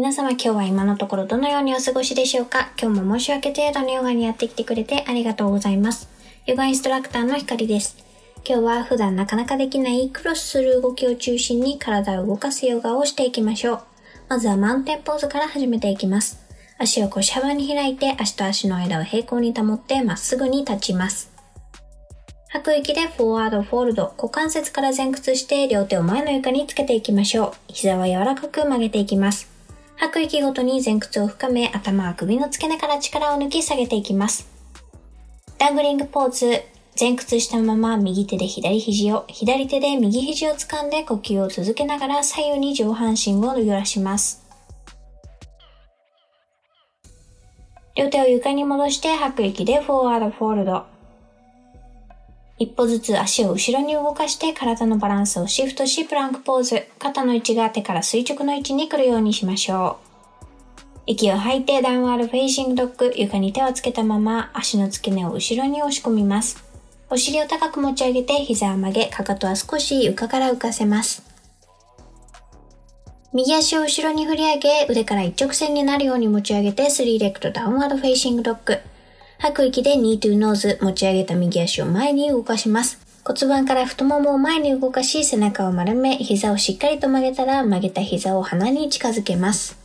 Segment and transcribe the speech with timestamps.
[0.00, 2.72] 皆様今日は今のところどのようにお過ごしでしょうか？
[2.80, 6.08] 今日も申し訳程度のヨガにやってきてくれてありがとうございます。
[6.46, 7.98] ヨガインストラクターのひかりです。
[8.48, 13.80] 今日は普段なかなかできないクロスする動きを中心に体を動かすヨガをしていきましょう。
[14.30, 16.40] まずはマウンテンポーズから始めていきます。
[16.78, 21.30] 足を腰幅に開いて足と足の間を平行に保ってまっすぐに立ちます。
[22.48, 27.52] 吐く息でフォワードフォールド、股関節から前屈して両手を前の床につけていきましょう。
[27.68, 29.50] 膝は柔らかく曲げていきます。
[30.00, 34.48] 吐く息ごとに前屈を深め、頭は首の付け根から力を抜き下げていきます。
[35.58, 36.62] Dangling Pose。
[36.98, 44.42] 前屈したまま右手で左肘を、左手で右肘を掴んで呼吸を続けながら左右に上半身を揺らします。
[47.94, 50.99] 両手を床に戻して吐く息で Forward Fold。
[52.60, 56.88] 一歩ずつ足を後ろに動かして体のバランスをシフトし Plank Pose。
[56.98, 61.00] 肩の位置が手から垂直の位置に来るようにしましょう。
[61.06, 63.14] 息を吐いて Downward Facing Dog。
[63.16, 66.62] 床に手をつけたまま足の付け根を後ろに押し込みます。
[67.08, 71.22] お尻を高く持ち上げて膝を曲げ、かかとは少し床から浮かせます。
[73.32, 78.80] 右足を後ろに振り上げ、腕から一直線になるように持ち上げて、 Three-Legged Downward Facing Dog。
[79.40, 83.00] 吐く息で Knee to Nose、持ち上げた右足を前に動かします。
[83.24, 89.78] 骨盤から太ももを前に動かし、背中を丸め、膝をしっかりと曲げたら、曲げた膝を鼻に近づけます。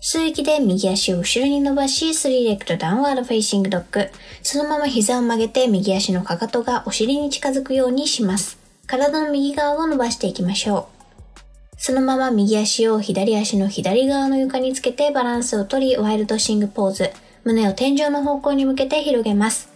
[0.00, 4.08] 吸う息で右足を後ろに伸ばし、 Three-Legged Downward Facing Dog。
[4.40, 8.56] そのまま膝を曲げて右足のかかとがお尻に近づくようにします。
[8.86, 11.76] 体の右側を伸ばしていきましょう。
[11.76, 17.10] そのまま右足を左足の左側の床につけてバランスをとり、 Wild Thing Pose。
[17.46, 19.70] 胸を天井の方向に向けて広げます。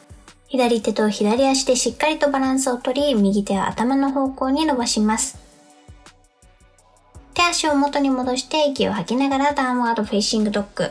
[0.49, 5.39] 左手と左足でしっかりとバランスをとり、右手は頭の方向に伸ばします。
[7.33, 10.91] 手足を元に戻して息を吐きながら Downward Facing Dog。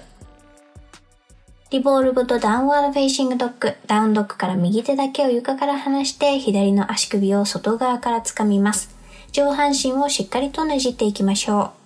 [1.69, 8.95] Revolved Downward Facing Dog。Down Dog から右手だけを床から離して左の足首を外側から掴みます。
[9.33, 11.78] 上半身をしっかりとねじっていきましょう。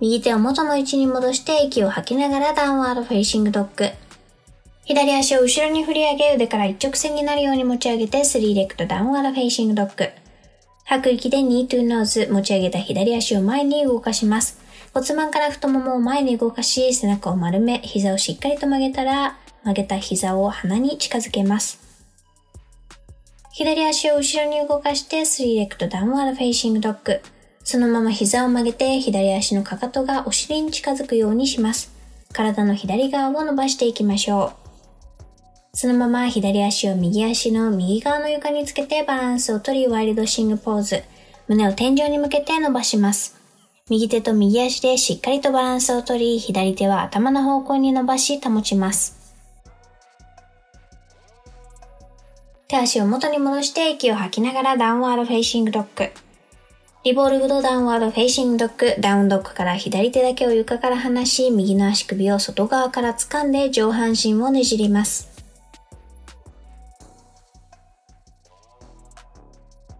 [0.00, 3.90] 右手を元の位置に戻して息を吐きながら Downward Facing Dog。
[4.84, 10.08] 左足を後ろに振り上げ腕から一直線になるように持ち上げて Three Legged Downward Facing Dog。
[10.84, 14.60] 吐く息で Knee to Nose 持ち上げた左足を前に動かします。
[14.94, 21.80] 骨盤から太ももを前に動かし背中を丸め膝をしっかりと曲げたら曲げた膝を鼻に近づけます。
[23.52, 27.20] 左足を後ろに動かして Three Legged Downward Facing Dog。
[27.70, 31.92] そのまま膝を曲げて左足のかかとがお尻に近づくようにします。
[32.32, 34.54] 体の左側を伸ばしていきましょ
[35.74, 35.76] う。
[35.76, 41.02] そのまま左足を右足の右側の床につけてバランスをとり Wild Thing Pose。
[41.46, 43.36] 胸を天井に向けて伸ばします。
[43.90, 49.14] 右手と右足でしっかりとバランスをとり、左手は頭の方向に伸ばし保ちます。
[52.66, 65.28] 手足を元に戻して息を吐きながら Downward Facing Dog。Revolved Downward Facing Dog、Down Dog から左手だけを床から離し、右の足首を外側から掴んで上半身をねじります。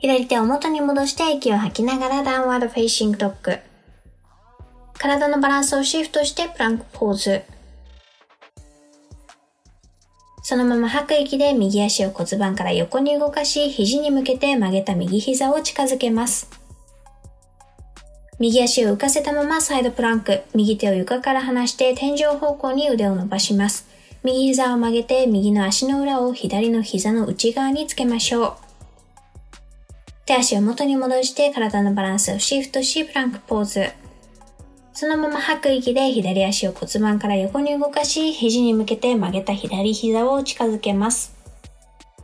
[0.00, 3.58] 左手を元に戻して息を吐きながら Downward Facing Dog。
[4.94, 7.42] 体のバランスをシフトして Plank Pose。
[10.42, 16.57] そのまま吐く息で右足を骨盤から横に動かし、肘に向けて曲げた右膝を近づけます。
[18.40, 20.42] 右足を浮かせたまま Side Plank。
[20.54, 23.88] 右手を床から離して天井方向に腕を伸ばします。
[24.22, 28.52] 右膝を曲げて右の足の裏を左の膝の内側につけましょう。
[30.24, 33.86] 手足を元に戻して体のバランスをシフトしプランクポーズ。
[34.92, 41.34] そのまま吐く息で左足を骨盤から横に動かし、肘に向けて曲げた左膝を近づけます。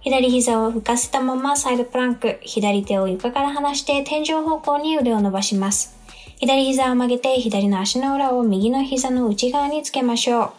[0.01, 2.39] 左膝を浮かせたままサイドプランク。
[2.43, 5.94] 左手を床から離して天井方向に腕を伸ばします。
[6.39, 10.51] 左膝を曲げて左の足の裏を右の膝の内側につけましょう。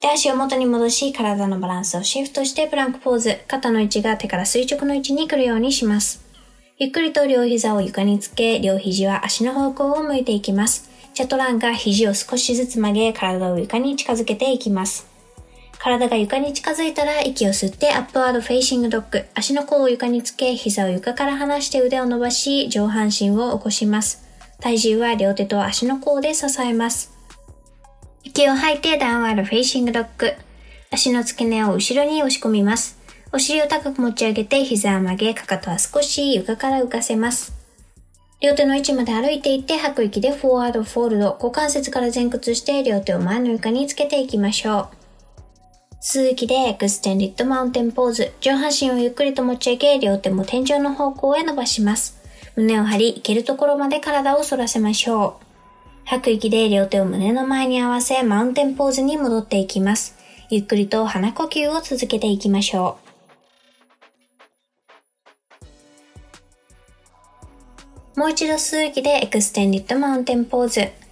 [0.00, 3.38] 手足を元に戻し、体のバランスをシフトしてプランクポーズ。
[3.48, 6.22] 肩の位置が手から垂直の位置に来るようにします。
[6.76, 10.90] ゆっくりと両膝を床につけ、両肘は足の方向を向いていきます。
[11.14, 15.13] チャトランガ肘を少しずつ曲げ、体を床に近づけていきます。
[15.84, 19.26] 体が床に近づいたら息を吸って Upward Facing Dog。
[19.34, 24.24] 足の甲を床につけ、膝を床から離して腕を伸ばし、上半身を起こします。
[24.60, 27.12] 体重は両手と足の甲で支えます。
[28.22, 30.32] 息を吐いて Downward Facing Dog。
[30.90, 32.98] 足の付け根を後ろに押し込みます。
[33.30, 37.52] お尻を高く持ち上げて膝を曲げ、かかとは少し床から浮かせます。
[38.40, 45.03] 両手の位置まで歩いていって吐く息で Forward Fold、股関節から前屈して両手を前の床につけていきましょう。
[46.06, 52.20] 吸う息で Extended Mountain Pose、上半身をゆっくりと持ち上げ、両手も天井の方向へ伸ばします。
[52.56, 55.44] 胸を張り、いけるところまで体を反らせましょう。
[56.04, 60.14] 吐く息で両手を胸の前に合わせ、 Mountain Pose に戻っていきます。
[60.50, 62.98] ゆっくりと鼻呼吸を続けていきましょ
[68.14, 68.20] う。
[68.20, 71.03] もう一度吸う息で Extended Mountain Pose。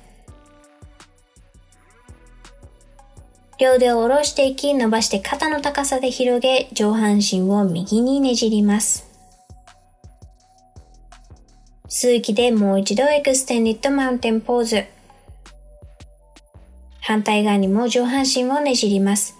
[3.63, 9.09] 両腕を下ろしていき、伸ばして肩の高さで広げ、上半身を右にねじります。
[11.89, 14.85] 吸う息でもう一度 Extended Mountain Pose。
[17.03, 19.37] 反対側にも上半身をねじります。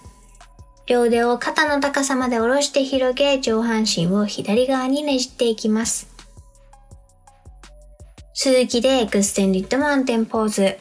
[0.85, 6.07] 両腕を肩の高さまで下ろして広げ、上半身を左側にねじっていきます。
[8.33, 10.77] 吸う息で Extended Mountain Pose。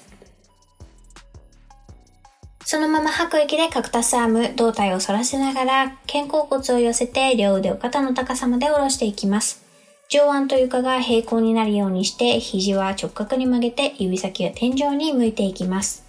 [2.82, 9.64] そのまま吐く息で Cactus Arm、胴体を反らせながら肩甲骨を寄せて両腕を肩の高さまで下ろしていきます。
[10.08, 16.04] 上腕と床が平行になるようにして肘は直角に曲げて指先が天井に向いていきます。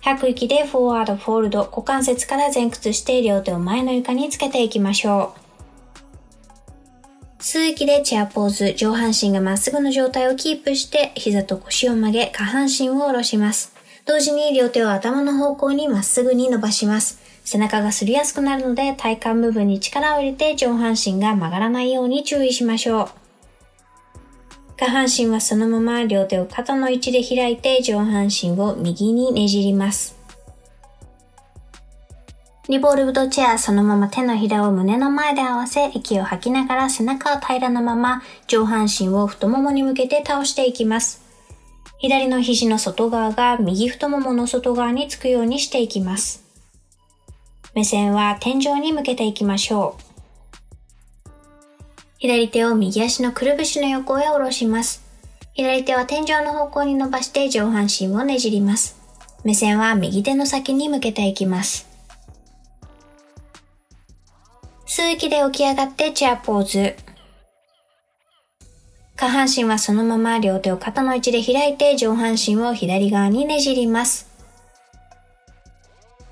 [0.00, 5.34] 吐く息でフォワードフォールド、股関節から前屈して両手を前の床につけていきましょ
[7.38, 7.42] う。
[7.42, 13.77] 吸う息でチェアポーズ、上半身がまっすぐの状態をキープして、膝と腰を曲げ、下半身を下ろします。
[14.08, 17.20] 同時に両手を頭の方向にまっすぐに伸ばします。
[17.44, 23.08] 背中がすりやすくなるので体幹部分に力を入れて上半身が曲がらないように注意しましょう。
[24.78, 30.16] 下半身はそのまま両手を肩の位置で開いて上半身を右にねじります。
[32.70, 41.27] リボールブドチェアそのまま手のひらを胸の前で合わせ、息を吐きながら背中を平らなまま上半身を太ももに向けて倒していきます。
[41.98, 46.44] 左の肘の外側が右太ももの外側につくようにしていきます。
[47.74, 51.30] 目線は天井に向けていきましょう。
[52.18, 55.02] 左手を右足のくるぶしの横へ下ろします。
[55.54, 58.96] 左手は天井の方向に伸ばして上半身をねじります。
[59.44, 61.88] 目線は右手の先に向けていきます。
[64.86, 67.07] 吸う息で起き上がってチェアポーズ。
[69.18, 74.28] 下半身はそのまま両手を肩の位置で開いて上半身を左側にねじります。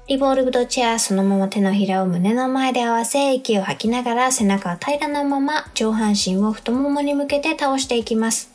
[0.07, 8.53] リボルブドチェアそのまま手のひらを胸の前で合わせ息を吐きながら背中を平らなまま上半身を太ももに向けて倒していきます。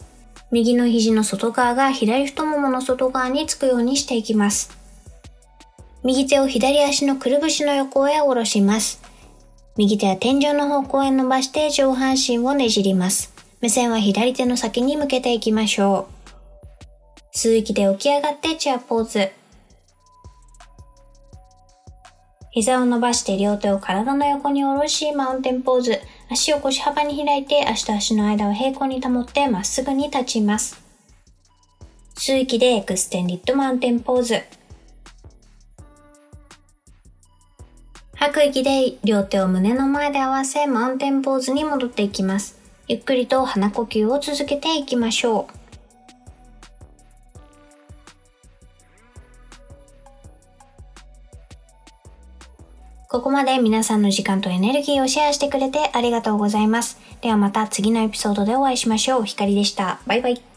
[0.50, 4.78] 右の肘の外側が左太ももの外側につくようにしていきます。
[6.04, 9.02] 右手を左足のくるぶしの横へ下ろします。
[9.76, 13.31] 右手は天井の方向へ伸ばして上半身をねじります。
[13.62, 16.08] 目線は左手の先に向けていきましょ
[17.34, 17.38] う。
[17.38, 19.32] 吸う息で起き上がってチェアポーズ。
[22.50, 26.02] 膝を伸ばして両手を体の横に下ろし、マウンテンポーズ。
[26.30, 30.82] 足を腰幅に開いて、足と足の間を平行に保ってまっすぐに立ちます。
[32.16, 34.42] 吸う息で Extended Mountain Pose。
[38.16, 42.61] 吐く息で両手を胸の前で合わせ Mountain Pose に戻っていきます。
[42.88, 45.62] ゆっくりと鼻呼吸を続けていきましょう。
[53.08, 56.98] ここまで皆さんの時間とエネルギーをシェアしてくれてありがとうございます。
[57.22, 59.24] ではまた次のエピソードでお会いしましょう。
[59.24, 60.00] ひかりでした。
[60.08, 60.51] バイバイ。